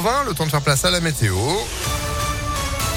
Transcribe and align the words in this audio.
20, 0.00 0.26
le 0.28 0.34
temps 0.34 0.44
de 0.46 0.50
faire 0.50 0.62
place 0.62 0.84
à 0.84 0.92
la 0.92 1.00
météo. 1.00 1.34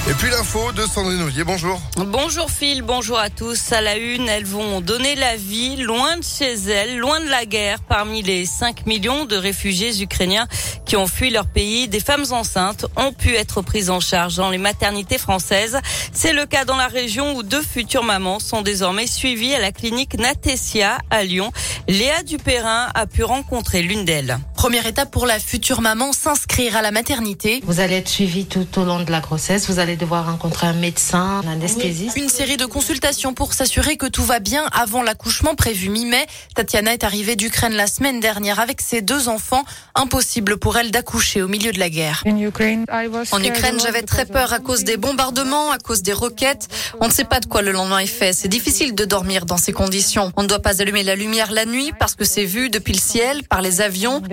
Et 0.08 0.14
puis 0.14 0.30
l'info 0.30 0.72
de 0.72 0.84
Sandrine 0.84 1.24
Ollier, 1.24 1.44
bonjour. 1.44 1.82
Bonjour 1.98 2.52
Phil, 2.52 2.84
bonjour 2.84 3.18
à 3.18 3.32
tous. 3.32 3.72
À 3.72 3.82
la 3.82 3.98
une, 3.98 4.30
elles 4.30 4.46
vont 4.46 4.82
donner 4.82 5.16
la 5.16 5.36
vie 5.36 5.78
loin 5.78 6.18
de 6.18 6.24
chez 6.24 6.54
elles, 6.54 7.00
loin 7.00 7.20
de 7.20 7.28
la 7.28 7.46
guerre. 7.46 7.80
Parmi 7.82 8.22
les 8.22 8.46
5 8.46 8.86
millions 8.86 9.26
de 9.26 9.36
réfugiés 9.36 10.00
ukrainiens 10.00 10.48
qui 10.92 10.98
ont 10.98 11.08
fui 11.08 11.30
leur 11.30 11.46
pays, 11.46 11.88
des 11.88 12.02
femmes 12.02 12.26
enceintes 12.32 12.86
ont 12.98 13.14
pu 13.14 13.34
être 13.36 13.62
prises 13.62 13.90
en 13.90 14.02
charge 14.02 14.36
dans 14.36 14.50
les 14.50 14.58
maternités 14.58 15.18
françaises. 15.18 15.80
C'est 16.12 16.34
le 16.34 16.46
cas 16.46 16.66
dans 16.66 16.76
la 16.76 16.88
région 16.88 17.34
où 17.38 17.44
deux 17.44 17.62
futures 17.62 18.04
mamans 18.04 18.42
sont 18.42 18.62
désormais 18.62 19.08
suivies 19.08 19.54
à 19.54 19.62
la 19.62 19.72
clinique 19.72 20.20
Natessia 20.20 20.98
à 21.10 21.24
Lyon. 21.24 21.54
Léa 21.88 22.24
Dupérin 22.24 22.90
a 22.94 23.08
pu 23.08 23.24
rencontrer 23.24 23.82
l'une 23.82 24.04
d'elles. 24.04 24.38
Première 24.54 24.86
étape 24.86 25.12
pour 25.12 25.26
la 25.26 25.40
future 25.40 25.80
maman, 25.80 26.12
s'inscrire 26.12 26.76
à 26.76 26.82
la 26.82 26.92
maternité. 26.92 27.62
Vous 27.64 27.80
allez 27.80 27.96
être 27.96 28.10
suivi 28.10 28.46
tout 28.46 28.68
au 28.78 28.84
long 28.84 29.00
de 29.00 29.10
la 29.10 29.22
grossesse. 29.22 29.70
Vous 29.70 29.80
allez 29.80 29.96
devoir 29.96 30.26
rencontrer 30.26 30.68
un 30.68 30.74
médecin, 30.74 31.42
un 31.44 31.52
anesthésiste. 31.54 32.18
Une 32.18 32.30
série 32.30 32.58
de 32.58 32.66
consultations 32.66 33.34
pour 33.34 33.54
s'assurer 33.54 33.96
que 33.96 34.08
tout 34.08 34.24
va 34.24 34.40
bien 34.40 34.66
avant 34.74 35.04
l'accouchement 35.04 35.56
prévu 35.56 35.90
mi-mai. 35.90 36.28
Tatiana 36.54 36.94
est 36.94 37.06
arrivée 37.06 37.38
d'Ukraine 37.38 37.74
la 37.74 37.88
semaine 37.88 38.20
dernière 38.20 38.60
avec 38.60 38.82
ses 38.82 39.02
deux 39.02 39.30
enfants. 39.30 39.64
Impossible 39.96 40.58
pour 40.58 40.78
elle 40.78 40.81
d'accoucher 40.90 41.44
au 41.44 41.48
milieu 41.48 41.72
de 41.72 41.80
la 41.80 41.90
guerre. 41.90 42.24
En 42.26 43.44
Ukraine, 43.44 43.80
j'avais 43.80 44.02
très 44.02 44.26
peur 44.26 44.54
à 44.54 44.60
cause 44.60 44.84
des 44.84 44.98
bombardements, 44.98 45.72
à 45.72 45.78
cause 45.78 46.02
des 46.02 46.14
roquettes. 46.14 46.68
On 47.00 47.08
ne 47.08 47.12
sait 47.12 47.26
pas 47.26 47.40
de 47.40 47.46
quoi 47.46 47.62
le 47.62 47.72
lendemain 47.72 48.00
est 48.00 48.08
fait. 48.08 48.34
C'est 48.34 48.48
difficile 48.48 48.96
de 48.96 49.06
dormir 49.06 49.46
dans 49.46 49.58
ces 49.58 49.74
conditions. 49.74 50.32
On 50.38 50.44
ne 50.44 50.48
doit 50.48 50.62
pas 50.62 50.82
allumer 50.82 51.04
la 51.04 51.16
lumière 51.16 51.52
la 51.52 51.66
nuit 51.66 51.92
parce 52.00 52.16
que 52.16 52.26
c'est 52.26 52.46
vu 52.46 52.70
depuis 52.70 52.94
le 52.94 53.00
ciel, 53.00 53.44
par 53.44 53.62
les 53.62 53.82
avions. 53.82 54.24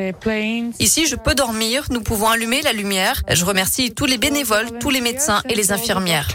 Ici, 0.78 1.06
je 1.06 1.16
peux 1.16 1.34
dormir. 1.34 1.84
Nous 1.90 2.00
pouvons 2.00 2.28
allumer 2.28 2.62
la 2.62 2.72
lumière. 2.72 3.22
Je 3.30 3.44
remercie 3.44 3.90
tous 3.90 4.06
les 4.06 4.16
bénévoles, 4.18 4.78
tous 4.78 4.90
les 4.90 5.00
médecins 5.00 5.42
et 5.48 5.54
les 5.54 5.72
infirmières. 5.72 6.28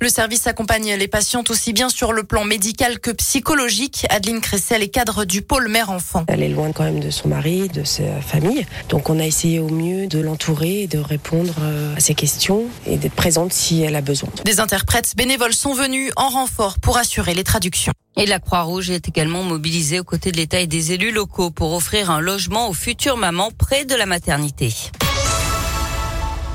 Le 0.00 0.08
service 0.08 0.46
accompagne 0.46 0.94
les 0.94 1.08
patientes 1.08 1.50
aussi 1.50 1.72
bien 1.72 1.88
sur 1.88 2.12
le 2.12 2.22
plan 2.22 2.44
médical 2.44 3.00
que 3.00 3.10
psychologique. 3.10 4.06
Adeline 4.10 4.40
Cressel 4.40 4.82
est 4.82 4.88
cadre 4.88 5.24
du 5.24 5.42
pôle 5.42 5.68
mère-enfant. 5.68 6.24
Elle 6.28 6.42
est 6.42 6.48
loin 6.48 6.70
quand 6.72 6.84
même 6.84 7.00
de 7.00 7.10
son 7.10 7.28
mari, 7.28 7.68
de 7.68 7.82
sa 7.82 8.20
famille. 8.20 8.66
Donc 8.88 8.93
on 9.10 9.18
a 9.18 9.26
essayé 9.26 9.58
au 9.58 9.68
mieux 9.68 10.06
de 10.06 10.20
l'entourer 10.20 10.82
et 10.82 10.86
de 10.86 10.98
répondre 10.98 11.54
euh, 11.60 11.96
à 11.96 12.00
ses 12.00 12.14
questions 12.14 12.64
et 12.86 12.96
d'être 12.96 13.14
présente 13.14 13.52
si 13.52 13.82
elle 13.82 13.96
a 13.96 14.00
besoin. 14.00 14.30
Des 14.44 14.60
interprètes 14.60 15.14
bénévoles 15.16 15.52
sont 15.52 15.74
venus 15.74 16.12
en 16.16 16.28
renfort 16.28 16.78
pour 16.78 16.96
assurer 16.96 17.34
les 17.34 17.44
traductions. 17.44 17.92
Et 18.16 18.26
la 18.26 18.38
Croix-Rouge 18.38 18.90
est 18.90 19.08
également 19.08 19.42
mobilisée 19.42 19.98
aux 19.98 20.04
côtés 20.04 20.30
de 20.30 20.36
l'État 20.36 20.60
et 20.60 20.68
des 20.68 20.92
élus 20.92 21.10
locaux 21.10 21.50
pour 21.50 21.72
offrir 21.72 22.10
un 22.10 22.20
logement 22.20 22.68
aux 22.68 22.72
futures 22.72 23.16
mamans 23.16 23.50
près 23.50 23.84
de 23.84 23.94
la 23.94 24.06
maternité. 24.06 24.72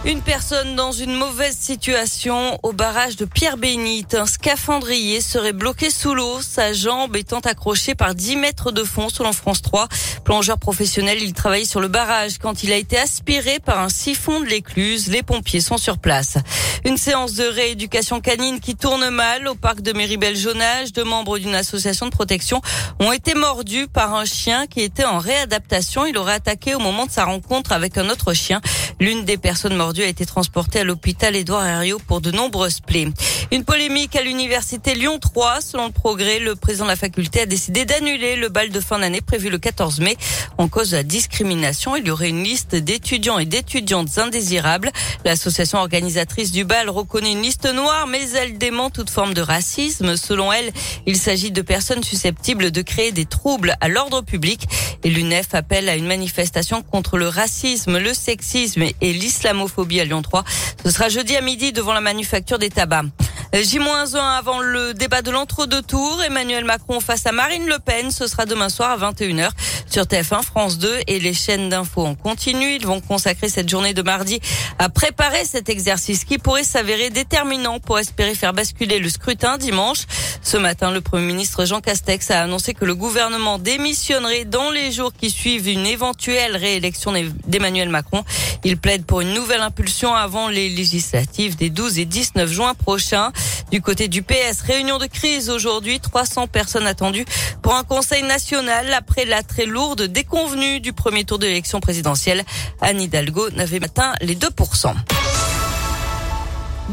Une 0.06 0.22
personne 0.22 0.78
dans 0.78 0.94
une 0.94 1.14
mauvaise 1.14 1.58
situation 1.58 2.58
au 2.64 2.72
barrage 2.72 3.18
de 3.18 3.26
Pierre-Bénite. 3.26 4.16
Un 4.16 4.26
scaphandrier 4.26 5.20
serait 5.20 5.52
bloqué 5.52 5.90
sous 5.90 6.16
l'eau, 6.16 6.42
sa 6.42 6.72
jambe 6.72 7.18
étant 7.18 7.40
accrochée 7.40 7.96
par 7.96 8.16
10 8.16 8.38
mètres 8.38 8.72
de 8.72 8.86
fond 8.86 9.10
selon 9.10 9.34
France 9.34 9.62
3. 9.62 9.90
Plongeur 10.24 10.58
professionnel, 10.58 11.22
il 11.22 11.34
travaillait 11.34 11.66
sur 11.66 11.82
le 11.82 11.90
barrage 11.90 12.38
quand 12.38 12.64
il 12.64 12.72
a 12.72 12.78
été 12.78 12.98
aspiré 12.98 13.60
par 13.60 13.82
un 13.82 13.90
siphon 13.90 14.40
de 14.40 14.46
l'écluse. 14.46 15.10
Les 15.10 15.22
pompiers 15.22 15.60
sont 15.60 15.78
sur 15.78 15.98
place. 15.98 16.38
Une 16.86 16.96
séance 16.96 17.34
de 17.34 17.44
rééducation 17.44 18.22
canine 18.22 18.62
qui 18.62 18.78
tourne 18.78 19.10
mal 19.10 19.50
au 19.50 19.56
parc 19.56 19.82
de 19.82 19.92
Méribel-Jonage. 19.92 20.94
Deux 20.94 21.04
membres 21.04 21.40
d'une 21.40 21.56
association 21.56 22.06
de 22.06 22.12
protection 22.12 22.62
ont 23.02 23.12
été 23.12 23.34
mordus 23.34 23.88
par 23.88 24.16
un 24.16 24.24
chien 24.24 24.66
qui 24.66 24.80
était 24.80 25.04
en 25.04 25.20
réadaptation. 25.20 26.06
Il 26.06 26.18
aurait 26.18 26.36
attaqué 26.36 26.74
au 26.74 26.80
moment 26.80 27.06
de 27.06 27.12
sa 27.12 27.26
rencontre 27.26 27.74
avec 27.74 27.98
un 27.98 28.10
autre 28.10 28.34
chien. 28.34 28.62
L'une 29.02 29.26
des 29.26 29.38
personnes 29.38 29.76
mordues 29.90 30.04
a 30.04 30.08
été 30.08 30.28
transportée 30.28 30.82
à 30.82 30.84
l'hôpital 30.84 31.36
Édouard 31.36 31.66
Herriot 31.66 31.98
pour 32.06 32.22
de 32.22 32.30
nombreuses 32.30 32.80
plaies. 32.80 33.08
Une 33.52 33.64
polémique 33.64 34.16
à 34.16 34.22
l'université 34.22 34.94
Lyon 34.94 35.18
3. 35.18 35.62
Selon 35.62 35.88
le 35.88 35.92
progrès, 35.92 36.38
le 36.38 36.56
président 36.56 36.86
de 36.86 36.92
la 36.92 36.96
faculté 36.96 37.42
a 37.42 37.48
décidé 37.48 37.86
d'annuler 37.86 38.36
le 38.36 38.50
bal 38.50 38.70
de 38.70 38.80
fin 38.80 39.00
d'année 39.00 39.22
prévu 39.22 39.50
le 39.50 39.58
14 39.58 40.00
mai 40.02 40.16
en 40.60 40.68
cause 40.68 40.92
de 40.92 40.98
la 40.98 41.02
discrimination. 41.02 41.96
Il 41.96 42.06
y 42.06 42.12
aurait 42.12 42.30
une 42.30 42.44
liste 42.44 42.76
d'étudiants 42.76 43.40
et 43.40 43.46
d'étudiantes 43.46 44.20
indésirables. 44.20 44.92
L'association 45.26 45.80
organisatrice 45.80 46.52
du 46.52 46.66
bal 46.66 46.88
reconnaît 46.92 47.32
une 47.32 47.42
liste 47.42 47.66
noire, 47.66 48.06
mais 48.06 48.30
elle 48.34 48.60
dément 48.60 48.92
toute 48.92 49.10
forme 49.10 49.34
de 49.34 49.42
racisme. 49.42 50.18
Selon 50.18 50.54
elle, 50.54 50.72
il 51.08 51.18
s'agit 51.18 51.50
de 51.50 51.64
personnes 51.64 52.04
susceptibles 52.04 52.70
de 52.70 52.84
créer 52.84 53.12
des 53.12 53.26
troubles 53.26 53.74
à 53.82 53.88
l'ordre 53.88 54.22
public. 54.22 54.68
Et 55.04 55.10
l'UNEF 55.10 55.56
appelle 55.56 55.90
à 55.90 55.96
une 55.96 56.06
manifestation 56.06 56.84
contre 56.84 57.18
le 57.18 57.28
racisme, 57.28 57.98
le 57.98 58.14
sexisme 58.14 58.84
et 58.84 59.14
l'islamophobie 59.14 59.79
à 60.00 60.06
Lyon 60.06 60.22
3. 60.22 60.44
Ce 60.84 60.92
sera 60.92 61.10
jeudi 61.10 61.36
à 61.36 61.42
midi 61.42 61.72
devant 61.72 61.94
la 61.94 62.02
manufacture 62.02 62.60
des 62.60 62.70
tabacs. 62.70 63.06
J-1 63.52 64.16
avant 64.16 64.60
le 64.60 64.94
débat 64.94 65.24
de 65.24 65.32
l'entre-deux 65.32 65.82
tours. 65.82 66.22
Emmanuel 66.22 66.66
Macron 66.66 67.00
face 67.00 67.26
à 67.26 67.32
Marine 67.32 67.66
Le 67.66 67.80
Pen. 67.80 68.12
Ce 68.12 68.28
sera 68.28 68.46
demain 68.46 68.70
soir 68.70 68.92
à 68.92 69.12
21h 69.12 69.50
sur 69.90 70.04
TF1, 70.04 70.44
France 70.44 70.78
2 70.78 71.00
et 71.08 71.20
les 71.20 71.34
chaînes 71.34 71.68
d'infos 71.68 72.06
en 72.06 72.14
continu. 72.14 72.76
Ils 72.76 72.86
vont 72.86 73.02
consacrer 73.02 73.50
cette 73.50 73.68
journée 73.68 73.96
de 73.96 74.04
mardi 74.04 74.40
à 74.78 74.90
préparer 74.90 75.46
cet 75.46 75.68
exercice 75.68 76.26
qui 76.26 76.38
pourrait 76.38 76.64
s'avérer 76.64 77.10
déterminant 77.10 77.80
pour 77.80 77.98
espérer 77.98 78.36
faire 78.36 78.54
basculer 78.54 79.00
le 79.00 79.10
scrutin 79.10 79.58
dimanche. 79.58 80.06
Ce 80.44 80.58
matin, 80.58 80.92
le 80.92 81.02
Premier 81.02 81.26
ministre 81.26 81.66
Jean 81.66 81.82
Castex 81.82 82.30
a 82.30 82.44
annoncé 82.44 82.76
que 82.76 82.86
le 82.86 82.94
gouvernement 82.94 83.58
démissionnerait 83.58 84.46
dans 84.46 84.70
les 84.70 84.92
jours 84.92 85.12
qui 85.12 85.32
suivent 85.32 85.68
une 85.68 85.88
éventuelle 85.88 86.56
réélection 86.56 87.14
d'Emmanuel 87.48 87.90
Macron. 87.90 88.24
Il 88.64 88.78
plaide 88.78 89.06
pour 89.06 89.22
une 89.22 89.34
nouvelle 89.34 89.62
impulsion 89.62 90.14
avant 90.14 90.50
les 90.50 90.70
législatives 90.70 91.56
des 91.56 91.72
12 91.72 91.98
et 91.98 92.06
19 92.06 92.52
juin 92.52 92.76
prochains. 92.76 93.32
Du 93.72 93.82
côté 93.82 94.08
du 94.08 94.24
PS, 94.24 94.62
réunion 94.66 94.98
de 94.98 95.06
crise 95.06 95.50
aujourd'hui, 95.50 96.00
300 96.00 96.48
personnes 96.48 96.88
attendues 96.88 97.26
pour 97.62 97.76
un 97.76 97.84
conseil 97.84 98.24
national 98.24 98.94
après 98.94 99.26
la 99.26 99.44
très 99.44 99.66
lourde 99.66 100.04
déconvenue 100.04 100.80
du 100.80 100.94
premier 100.94 101.24
tour 101.24 101.40
de 101.40 101.46
l'élection 101.46 101.80
présidentielle. 101.80 102.44
Anne 102.82 103.02
Hidalgo 103.02 103.50
n'avait 103.52 103.84
atteint 103.84 104.14
les 104.22 104.36
2%. 104.36 104.94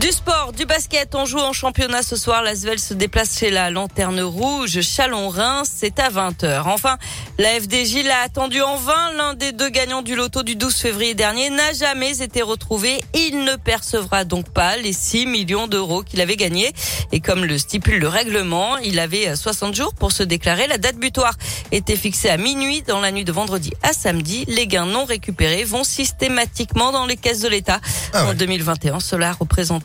Du 0.00 0.08
sport, 0.12 0.52
du 0.52 0.66
basket, 0.66 1.14
on 1.14 1.24
joue 1.24 1.38
en 1.38 1.54
championnat 1.54 2.02
ce 2.02 2.16
soir. 2.16 2.42
L'Asvel 2.42 2.78
se 2.78 2.92
déplace 2.92 3.38
chez 3.38 3.50
la 3.50 3.70
Lanterne 3.70 4.20
Rouge, 4.20 4.82
Chalon-Reims, 4.82 5.70
c'est 5.74 5.98
à 5.98 6.10
20h. 6.10 6.64
Enfin, 6.66 6.98
la 7.38 7.58
FDJ 7.58 8.04
l'a 8.04 8.20
attendu 8.22 8.60
en 8.60 8.76
vain. 8.76 9.12
L'un 9.16 9.32
des 9.32 9.52
deux 9.52 9.70
gagnants 9.70 10.02
du 10.02 10.14
loto 10.14 10.42
du 10.42 10.54
12 10.54 10.76
février 10.76 11.14
dernier 11.14 11.48
n'a 11.48 11.72
jamais 11.72 12.20
été 12.20 12.42
retrouvé. 12.42 13.00
Il 13.14 13.44
ne 13.44 13.56
percevra 13.56 14.24
donc 14.24 14.50
pas 14.50 14.76
les 14.76 14.92
6 14.92 15.24
millions 15.24 15.66
d'euros 15.66 16.02
qu'il 16.02 16.20
avait 16.20 16.36
gagnés. 16.36 16.74
Et 17.10 17.20
comme 17.20 17.46
le 17.46 17.56
stipule 17.56 17.98
le 17.98 18.08
règlement, 18.08 18.76
il 18.76 18.98
avait 18.98 19.34
60 19.34 19.74
jours 19.74 19.94
pour 19.94 20.12
se 20.12 20.22
déclarer. 20.22 20.66
La 20.66 20.76
date 20.76 20.96
butoir 20.96 21.32
était 21.72 21.96
fixée 21.96 22.28
à 22.28 22.36
minuit 22.36 22.82
dans 22.82 23.00
la 23.00 23.12
nuit 23.12 23.24
de 23.24 23.32
vendredi 23.32 23.72
à 23.82 23.94
samedi. 23.94 24.44
Les 24.46 24.66
gains 24.66 24.84
non 24.84 25.06
récupérés 25.06 25.64
vont 25.64 25.84
systématiquement 25.84 26.92
dans 26.92 27.06
les 27.06 27.16
caisses 27.16 27.40
de 27.40 27.48
l'État. 27.48 27.80
Ah 28.12 28.24
ouais. 28.24 28.30
En 28.32 28.34
2021, 28.34 29.00
cela 29.00 29.32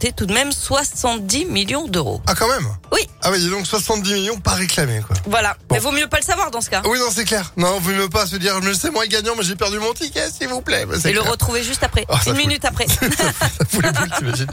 tout 0.10 0.26
de 0.26 0.34
même 0.34 0.52
70 0.52 1.46
millions 1.46 1.88
d'euros. 1.88 2.22
Ah 2.28 2.34
quand 2.36 2.48
même 2.48 2.68
Oui. 2.92 3.02
Ah 3.24 3.30
oui, 3.32 3.48
donc 3.50 3.68
70 3.68 4.14
millions 4.14 4.38
pas 4.40 4.54
réclamés 4.54 5.02
quoi. 5.06 5.16
Voilà. 5.28 5.56
Mais 5.72 5.78
vaut 5.80 5.92
mieux 5.92 6.08
pas 6.08 6.18
le 6.18 6.24
savoir 6.24 6.50
dans 6.50 6.62
ce 6.62 6.70
cas. 6.72 6.82
Oui 6.86 6.98
non 6.98 7.06
c'est 7.12 7.26
clair. 7.26 7.54
Non, 7.58 7.80
vous 7.80 7.92
ne 7.92 8.08
pas 8.08 8.26
se 8.26 8.36
dire 8.38 8.60
je 8.64 8.74
sais 8.74 8.90
moi 8.90 9.06
gagnant 9.06 9.34
mais 9.38 9.44
j'ai 9.44 9.56
perdu 9.56 9.78
mon 9.80 9.94
ticket 9.94 10.30
s'il 10.32 10.48
vous 10.48 10.62
plaît. 10.62 10.86
Bah, 10.88 10.96
Et 11.06 11.12
le 11.14 11.20
clair. 11.22 11.32
retrouver 11.32 11.64
juste 11.64 11.84
après. 11.84 12.06
Ça 12.24 12.32
Une 12.32 12.38
minute 12.38 12.66
après. 12.66 12.88
ça 12.88 12.96
fout 13.70 13.84
les 13.84 13.92
boules, 13.92 14.10
t'imagines. 14.18 14.48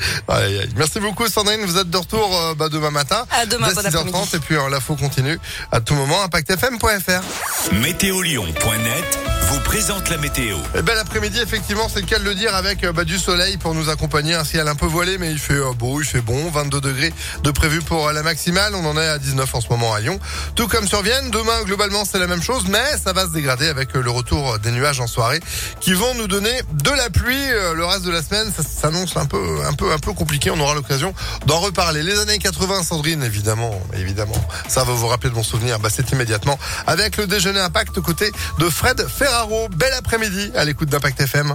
Merci 0.76 1.00
beaucoup 1.00 1.26
Sandrine, 1.28 1.64
vous 1.64 1.78
êtes 1.78 1.88
de 1.90 1.96
retour 1.96 2.36
euh, 2.38 2.54
bah, 2.54 2.68
demain 2.68 2.90
matin. 2.90 3.24
À 3.30 3.46
demain, 3.46 3.68
bon 3.72 3.80
6h30 3.80 3.86
après-midi. 3.86 4.28
et 4.34 4.38
puis 4.40 4.56
euh, 4.56 4.68
l'info 4.68 4.96
continue 4.96 5.38
à 5.72 5.80
tout 5.80 5.94
moment 5.94 6.22
impactfm.fr. 6.22 7.72
Météolion.net 7.74 9.18
vous 9.50 9.60
présente 9.60 10.10
la 10.10 10.18
météo. 10.18 10.58
Et 10.74 10.82
bel 10.82 10.98
après-midi, 10.98 11.40
effectivement, 11.40 11.88
c'est 11.88 12.00
le 12.00 12.06
cas 12.06 12.18
de 12.18 12.24
le 12.24 12.34
dire, 12.34 12.54
avec 12.54 12.84
euh, 12.84 12.92
bah, 12.92 13.04
du 13.04 13.18
soleil 13.18 13.56
pour 13.56 13.74
nous 13.74 13.88
accompagner. 13.88 14.34
Un 14.34 14.44
ciel 14.44 14.68
un 14.68 14.74
peu 14.74 14.84
voilé, 14.84 15.16
mais 15.16 15.37
il 15.38 15.40
fait 15.40 15.54
euh, 15.54 15.72
beau, 15.72 16.00
il 16.00 16.04
fait 16.04 16.20
bon. 16.20 16.50
22 16.50 16.80
degrés 16.80 17.14
de 17.44 17.50
prévu 17.52 17.80
pour 17.80 18.08
euh, 18.08 18.12
la 18.12 18.24
maximale. 18.24 18.74
On 18.74 18.84
en 18.84 18.98
est 18.98 19.06
à 19.06 19.18
19 19.18 19.54
en 19.54 19.60
ce 19.60 19.68
moment 19.68 19.94
à 19.94 20.00
Lyon. 20.00 20.18
Tout 20.56 20.66
comme 20.66 20.88
sur 20.88 21.00
Vienne. 21.02 21.30
Demain, 21.30 21.62
globalement, 21.62 22.04
c'est 22.04 22.18
la 22.18 22.26
même 22.26 22.42
chose, 22.42 22.64
mais 22.68 22.98
ça 23.02 23.12
va 23.12 23.22
se 23.26 23.30
dégrader 23.30 23.68
avec 23.68 23.94
euh, 23.94 24.02
le 24.02 24.10
retour 24.10 24.58
des 24.58 24.72
nuages 24.72 25.00
en 25.00 25.06
soirée 25.06 25.40
qui 25.80 25.94
vont 25.94 26.12
nous 26.16 26.26
donner 26.26 26.50
de 26.72 26.90
la 26.90 27.08
pluie. 27.08 27.46
Le 27.74 27.84
reste 27.84 28.04
de 28.04 28.10
la 28.10 28.20
semaine, 28.20 28.52
ça 28.54 28.64
s'annonce 28.64 29.16
un 29.16 29.26
peu, 29.26 29.60
un 29.64 29.74
peu, 29.74 29.92
un 29.92 29.98
peu 29.98 30.12
compliqué. 30.12 30.50
On 30.50 30.58
aura 30.58 30.74
l'occasion 30.74 31.14
d'en 31.46 31.60
reparler. 31.60 32.02
Les 32.02 32.18
années 32.18 32.38
80, 32.38 32.82
Sandrine, 32.82 33.22
évidemment, 33.22 33.80
évidemment. 33.94 34.48
Ça 34.66 34.82
va 34.82 34.92
vous 34.92 35.06
rappeler 35.06 35.30
de 35.30 35.34
bons 35.36 35.44
souvenirs. 35.44 35.78
Bah, 35.78 35.88
c'est 35.92 36.10
immédiatement 36.10 36.58
avec 36.88 37.16
le 37.16 37.28
déjeuner 37.28 37.60
impact 37.60 38.00
côté 38.00 38.32
de 38.58 38.68
Fred 38.68 39.06
Ferraro. 39.06 39.68
Bel 39.68 39.92
après-midi 39.92 40.50
à 40.56 40.64
l'écoute 40.64 40.88
d'Impact 40.88 41.20
FM. 41.20 41.54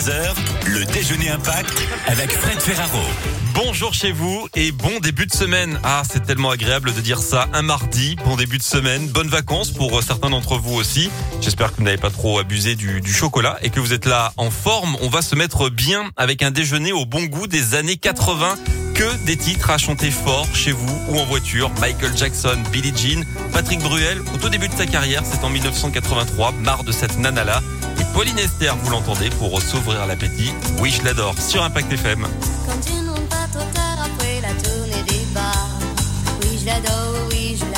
Midi 0.00 0.10
13h, 0.10 0.34
le 0.66 0.84
déjeuner 0.86 1.28
impact 1.30 1.82
avec 2.06 2.30
Fred 2.32 2.60
Ferraro. 2.60 3.02
Bonjour 3.54 3.92
chez 3.92 4.12
vous 4.12 4.48
et 4.54 4.72
bon 4.72 4.98
début 5.00 5.26
de 5.26 5.32
semaine. 5.32 5.78
Ah, 5.82 6.02
c'est 6.10 6.24
tellement 6.24 6.50
agréable 6.50 6.94
de 6.94 7.00
dire 7.00 7.18
ça 7.18 7.48
un 7.52 7.62
mardi. 7.62 8.16
Bon 8.24 8.36
début 8.36 8.56
de 8.56 8.62
semaine. 8.62 9.08
Bonnes 9.08 9.28
vacances 9.28 9.70
pour 9.70 9.98
euh, 9.98 10.02
certains 10.02 10.30
d'entre 10.30 10.56
vous 10.56 10.74
aussi. 10.74 11.10
J'espère 11.40 11.72
que 11.72 11.78
vous 11.78 11.82
n'avez 11.82 11.98
pas 11.98 12.10
trop 12.10 12.38
abusé 12.38 12.76
du, 12.76 13.00
du, 13.00 13.12
chocolat 13.12 13.58
et 13.62 13.70
que 13.70 13.80
vous 13.80 13.92
êtes 13.92 14.06
là 14.06 14.32
en 14.36 14.50
forme. 14.50 14.96
On 15.02 15.08
va 15.08 15.22
se 15.22 15.34
mettre 15.34 15.68
bien 15.68 16.10
avec 16.16 16.42
un 16.42 16.50
déjeuner 16.50 16.92
au 16.92 17.04
bon 17.04 17.24
goût 17.24 17.46
des 17.46 17.74
années 17.74 17.96
80 17.96 18.56
que 18.94 19.24
des 19.26 19.36
titres 19.36 19.70
à 19.70 19.78
chanter 19.78 20.10
fort 20.10 20.46
chez 20.54 20.72
vous 20.72 21.02
ou 21.08 21.18
en 21.18 21.24
voiture. 21.24 21.70
Michael 21.80 22.16
Jackson, 22.16 22.58
Billie 22.72 22.92
Jean, 22.96 23.24
Patrick 23.52 23.80
Bruel. 23.80 24.20
Au 24.34 24.38
tout 24.38 24.48
début 24.48 24.68
de 24.68 24.74
sa 24.74 24.86
carrière, 24.86 25.22
c'est 25.24 25.44
en 25.44 25.50
1983. 25.50 26.52
Marre 26.52 26.84
de 26.84 26.92
cette 26.92 27.18
nana-là. 27.18 27.60
Et 27.89 27.89
Pauline 28.14 28.38
Esther, 28.38 28.76
vous 28.76 28.90
l'entendez, 28.90 29.30
pour 29.30 29.60
s'ouvrir 29.60 30.06
l'appétit. 30.06 30.52
Oui, 30.80 30.90
je 30.90 31.04
l'adore. 31.04 31.34
Sur 31.38 31.62
Impact 31.62 31.92
FM. 31.92 32.26
l'adore, 36.70 37.26
oui, 37.30 37.56
je 37.56 37.64
l'adore. 37.64 37.69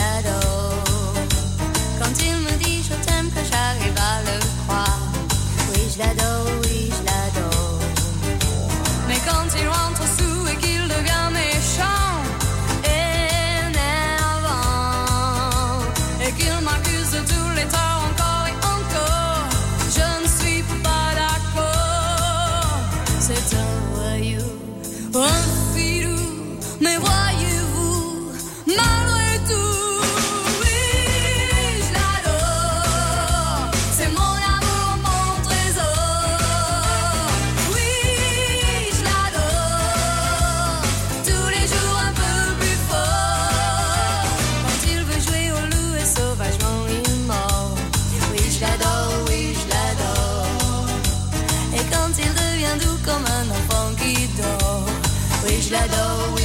Oui, 55.75 56.42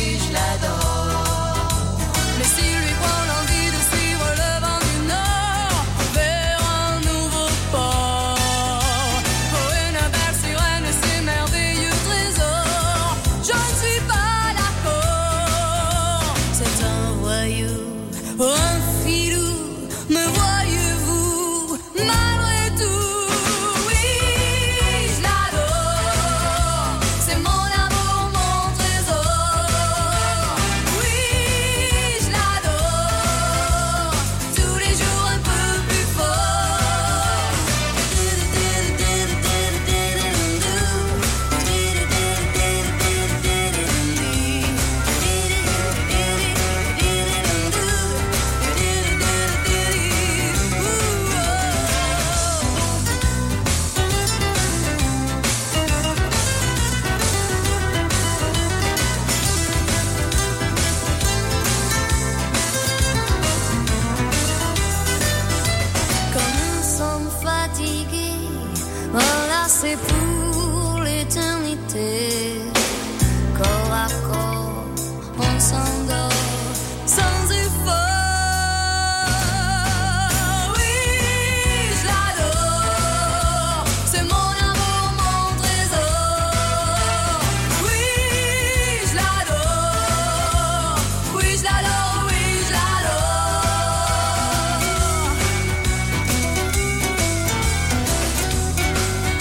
c'est 69.80 69.96
pour 69.96 71.02
l'éternité. 71.02 72.27